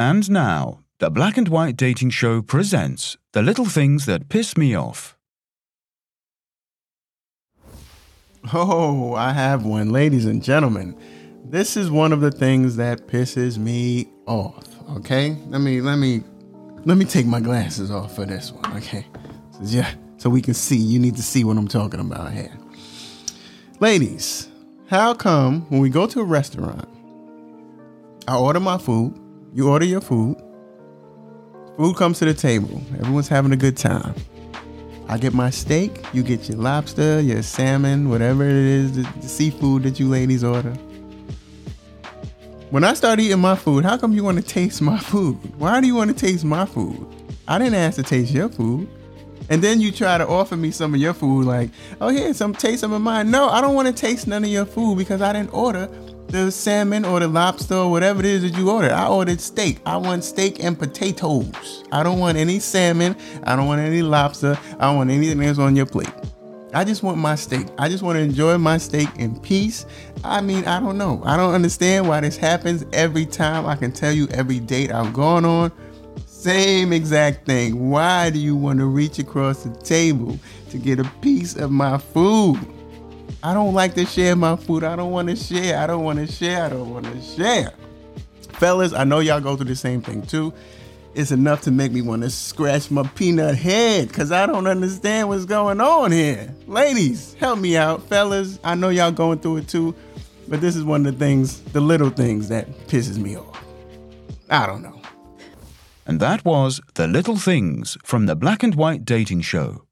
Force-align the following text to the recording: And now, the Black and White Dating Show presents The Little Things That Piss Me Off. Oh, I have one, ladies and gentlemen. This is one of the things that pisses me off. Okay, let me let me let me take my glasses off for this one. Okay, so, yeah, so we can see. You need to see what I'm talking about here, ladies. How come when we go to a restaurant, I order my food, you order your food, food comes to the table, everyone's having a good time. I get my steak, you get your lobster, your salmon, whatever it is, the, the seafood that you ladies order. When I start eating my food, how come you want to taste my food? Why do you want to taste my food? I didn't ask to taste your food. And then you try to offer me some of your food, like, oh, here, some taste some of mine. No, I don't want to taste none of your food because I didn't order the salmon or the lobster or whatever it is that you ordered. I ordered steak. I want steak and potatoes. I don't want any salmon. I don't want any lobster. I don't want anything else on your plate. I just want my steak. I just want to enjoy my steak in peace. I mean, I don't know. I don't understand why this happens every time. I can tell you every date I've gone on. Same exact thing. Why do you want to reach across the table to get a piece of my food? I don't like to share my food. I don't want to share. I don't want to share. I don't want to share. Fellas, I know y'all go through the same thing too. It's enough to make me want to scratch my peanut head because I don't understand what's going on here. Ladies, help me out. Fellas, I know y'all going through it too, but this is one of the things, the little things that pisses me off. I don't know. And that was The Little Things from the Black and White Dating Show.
And 0.00 0.30
now, 0.30 0.80
the 0.98 1.10
Black 1.10 1.36
and 1.36 1.46
White 1.46 1.76
Dating 1.76 2.08
Show 2.08 2.40
presents 2.40 3.18
The 3.32 3.42
Little 3.42 3.66
Things 3.66 4.06
That 4.06 4.30
Piss 4.30 4.56
Me 4.56 4.74
Off. 4.74 5.14
Oh, 8.54 9.12
I 9.12 9.34
have 9.34 9.66
one, 9.66 9.90
ladies 9.90 10.24
and 10.24 10.42
gentlemen. 10.42 10.98
This 11.44 11.76
is 11.76 11.90
one 11.90 12.14
of 12.14 12.22
the 12.22 12.30
things 12.30 12.76
that 12.76 13.08
pisses 13.08 13.58
me 13.58 14.08
off. 14.24 14.64
Okay, 14.96 15.36
let 15.48 15.60
me 15.60 15.82
let 15.82 15.96
me 15.96 16.22
let 16.86 16.96
me 16.96 17.04
take 17.04 17.26
my 17.26 17.40
glasses 17.40 17.90
off 17.90 18.16
for 18.16 18.24
this 18.24 18.52
one. 18.52 18.78
Okay, 18.78 19.04
so, 19.52 19.58
yeah, 19.64 19.92
so 20.16 20.30
we 20.30 20.40
can 20.40 20.54
see. 20.54 20.78
You 20.78 20.98
need 20.98 21.16
to 21.16 21.22
see 21.22 21.44
what 21.44 21.58
I'm 21.58 21.68
talking 21.68 22.00
about 22.00 22.32
here, 22.32 22.56
ladies. 23.80 24.48
How 24.88 25.12
come 25.12 25.66
when 25.68 25.82
we 25.82 25.90
go 25.90 26.06
to 26.06 26.20
a 26.20 26.24
restaurant, 26.24 26.88
I 28.26 28.38
order 28.38 28.60
my 28.60 28.78
food, 28.78 29.14
you 29.52 29.68
order 29.68 29.84
your 29.84 30.00
food, 30.00 30.36
food 31.76 31.96
comes 31.96 32.18
to 32.20 32.24
the 32.24 32.34
table, 32.34 32.80
everyone's 32.98 33.28
having 33.28 33.52
a 33.52 33.56
good 33.56 33.76
time. 33.76 34.14
I 35.08 35.18
get 35.18 35.34
my 35.34 35.50
steak, 35.50 36.04
you 36.12 36.22
get 36.22 36.48
your 36.48 36.58
lobster, 36.58 37.20
your 37.20 37.42
salmon, 37.42 38.08
whatever 38.10 38.44
it 38.44 38.54
is, 38.54 38.92
the, 38.92 39.02
the 39.20 39.28
seafood 39.28 39.82
that 39.82 39.98
you 39.98 40.08
ladies 40.08 40.44
order. 40.44 40.72
When 42.70 42.84
I 42.84 42.94
start 42.94 43.18
eating 43.18 43.40
my 43.40 43.56
food, 43.56 43.84
how 43.84 43.96
come 43.96 44.12
you 44.12 44.22
want 44.22 44.38
to 44.38 44.44
taste 44.44 44.80
my 44.80 44.98
food? 44.98 45.34
Why 45.58 45.80
do 45.80 45.88
you 45.88 45.96
want 45.96 46.10
to 46.10 46.16
taste 46.16 46.44
my 46.44 46.64
food? 46.64 47.04
I 47.48 47.58
didn't 47.58 47.74
ask 47.74 47.96
to 47.96 48.04
taste 48.04 48.30
your 48.30 48.48
food. 48.48 48.88
And 49.48 49.60
then 49.60 49.80
you 49.80 49.90
try 49.90 50.16
to 50.16 50.28
offer 50.28 50.56
me 50.56 50.70
some 50.70 50.94
of 50.94 51.00
your 51.00 51.12
food, 51.12 51.44
like, 51.44 51.70
oh, 52.00 52.10
here, 52.10 52.32
some 52.32 52.54
taste 52.54 52.82
some 52.82 52.92
of 52.92 53.02
mine. 53.02 53.32
No, 53.32 53.48
I 53.48 53.60
don't 53.60 53.74
want 53.74 53.88
to 53.88 53.92
taste 53.92 54.28
none 54.28 54.44
of 54.44 54.50
your 54.50 54.64
food 54.64 54.96
because 54.96 55.20
I 55.20 55.32
didn't 55.32 55.52
order 55.52 55.88
the 56.30 56.50
salmon 56.50 57.04
or 57.04 57.20
the 57.20 57.28
lobster 57.28 57.74
or 57.74 57.90
whatever 57.90 58.20
it 58.20 58.26
is 58.26 58.42
that 58.42 58.56
you 58.56 58.70
ordered. 58.70 58.92
I 58.92 59.08
ordered 59.08 59.40
steak. 59.40 59.80
I 59.84 59.96
want 59.96 60.24
steak 60.24 60.62
and 60.62 60.78
potatoes. 60.78 61.84
I 61.90 62.02
don't 62.02 62.18
want 62.18 62.38
any 62.38 62.60
salmon. 62.60 63.16
I 63.42 63.56
don't 63.56 63.66
want 63.66 63.80
any 63.80 64.02
lobster. 64.02 64.58
I 64.78 64.86
don't 64.86 64.96
want 64.96 65.10
anything 65.10 65.42
else 65.42 65.58
on 65.58 65.74
your 65.74 65.86
plate. 65.86 66.12
I 66.72 66.84
just 66.84 67.02
want 67.02 67.18
my 67.18 67.34
steak. 67.34 67.66
I 67.78 67.88
just 67.88 68.04
want 68.04 68.16
to 68.16 68.22
enjoy 68.22 68.56
my 68.58 68.78
steak 68.78 69.08
in 69.16 69.40
peace. 69.40 69.86
I 70.22 70.40
mean, 70.40 70.64
I 70.66 70.78
don't 70.78 70.96
know. 70.96 71.20
I 71.24 71.36
don't 71.36 71.52
understand 71.52 72.06
why 72.06 72.20
this 72.20 72.36
happens 72.36 72.84
every 72.92 73.26
time. 73.26 73.66
I 73.66 73.74
can 73.74 73.90
tell 73.90 74.12
you 74.12 74.28
every 74.28 74.60
date 74.60 74.92
I've 74.92 75.12
gone 75.12 75.44
on. 75.44 75.72
Same 76.26 76.92
exact 76.92 77.44
thing. 77.44 77.90
Why 77.90 78.30
do 78.30 78.38
you 78.38 78.54
want 78.54 78.78
to 78.78 78.86
reach 78.86 79.18
across 79.18 79.64
the 79.64 79.76
table 79.80 80.38
to 80.70 80.78
get 80.78 81.00
a 81.00 81.04
piece 81.20 81.56
of 81.56 81.72
my 81.72 81.98
food? 81.98 82.58
I 83.42 83.54
don't 83.54 83.72
like 83.72 83.94
to 83.94 84.04
share 84.04 84.36
my 84.36 84.56
food. 84.56 84.84
I 84.84 84.96
don't 84.96 85.12
want 85.12 85.28
to 85.28 85.36
share. 85.36 85.78
I 85.78 85.86
don't 85.86 86.04
want 86.04 86.18
to 86.18 86.26
share. 86.26 86.64
I 86.64 86.68
don't 86.68 86.90
want 86.90 87.06
to 87.06 87.22
share. 87.22 87.72
Fellas, 88.52 88.92
I 88.92 89.04
know 89.04 89.20
y'all 89.20 89.40
go 89.40 89.56
through 89.56 89.66
the 89.66 89.76
same 89.76 90.02
thing 90.02 90.22
too. 90.22 90.52
It's 91.14 91.32
enough 91.32 91.62
to 91.62 91.70
make 91.70 91.90
me 91.90 92.02
want 92.02 92.22
to 92.22 92.30
scratch 92.30 92.90
my 92.90 93.02
peanut 93.02 93.56
head 93.56 94.08
because 94.08 94.30
I 94.30 94.46
don't 94.46 94.66
understand 94.66 95.28
what's 95.28 95.44
going 95.44 95.80
on 95.80 96.12
here. 96.12 96.54
Ladies, 96.66 97.34
help 97.34 97.58
me 97.58 97.76
out. 97.76 98.02
Fellas, 98.04 98.58
I 98.62 98.74
know 98.74 98.90
y'all 98.90 99.10
going 99.10 99.38
through 99.38 99.58
it 99.58 99.68
too, 99.68 99.94
but 100.46 100.60
this 100.60 100.76
is 100.76 100.84
one 100.84 101.06
of 101.06 101.12
the 101.12 101.18
things, 101.18 101.60
the 101.72 101.80
little 101.80 102.10
things 102.10 102.48
that 102.50 102.68
pisses 102.86 103.18
me 103.18 103.36
off. 103.36 103.64
I 104.50 104.66
don't 104.66 104.82
know. 104.82 105.00
And 106.06 106.20
that 106.20 106.44
was 106.44 106.80
The 106.94 107.06
Little 107.06 107.36
Things 107.36 107.96
from 108.04 108.26
the 108.26 108.34
Black 108.36 108.62
and 108.62 108.74
White 108.74 109.04
Dating 109.04 109.40
Show. 109.42 109.84